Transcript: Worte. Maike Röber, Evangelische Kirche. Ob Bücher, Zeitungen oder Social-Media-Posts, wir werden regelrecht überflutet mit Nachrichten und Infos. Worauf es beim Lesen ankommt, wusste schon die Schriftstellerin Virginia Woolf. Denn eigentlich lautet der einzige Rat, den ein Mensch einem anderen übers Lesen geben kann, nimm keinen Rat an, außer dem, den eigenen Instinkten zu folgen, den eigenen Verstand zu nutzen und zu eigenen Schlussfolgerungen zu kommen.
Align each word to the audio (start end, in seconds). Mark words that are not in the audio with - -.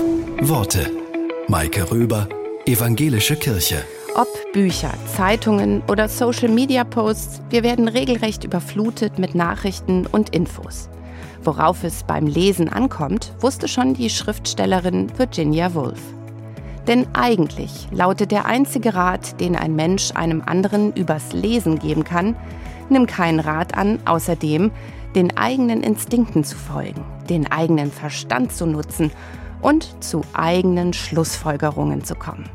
Worte. 0.00 0.90
Maike 1.48 1.90
Röber, 1.90 2.26
Evangelische 2.64 3.36
Kirche. 3.36 3.84
Ob 4.14 4.28
Bücher, 4.52 4.92
Zeitungen 5.14 5.82
oder 5.88 6.08
Social-Media-Posts, 6.08 7.42
wir 7.50 7.62
werden 7.62 7.86
regelrecht 7.86 8.44
überflutet 8.44 9.18
mit 9.18 9.34
Nachrichten 9.34 10.06
und 10.06 10.30
Infos. 10.30 10.88
Worauf 11.44 11.84
es 11.84 12.04
beim 12.04 12.26
Lesen 12.26 12.70
ankommt, 12.70 13.32
wusste 13.40 13.68
schon 13.68 13.92
die 13.92 14.08
Schriftstellerin 14.08 15.12
Virginia 15.18 15.74
Woolf. 15.74 16.00
Denn 16.86 17.06
eigentlich 17.12 17.88
lautet 17.92 18.30
der 18.30 18.46
einzige 18.46 18.94
Rat, 18.94 19.38
den 19.40 19.54
ein 19.54 19.76
Mensch 19.76 20.12
einem 20.14 20.42
anderen 20.46 20.94
übers 20.94 21.34
Lesen 21.34 21.78
geben 21.78 22.04
kann, 22.04 22.36
nimm 22.88 23.06
keinen 23.06 23.40
Rat 23.40 23.76
an, 23.76 23.98
außer 24.06 24.34
dem, 24.34 24.70
den 25.14 25.36
eigenen 25.36 25.82
Instinkten 25.82 26.44
zu 26.44 26.56
folgen, 26.56 27.04
den 27.28 27.52
eigenen 27.52 27.92
Verstand 27.92 28.52
zu 28.52 28.64
nutzen 28.66 29.10
und 29.60 30.02
zu 30.02 30.22
eigenen 30.32 30.92
Schlussfolgerungen 30.92 32.04
zu 32.04 32.14
kommen. 32.14 32.48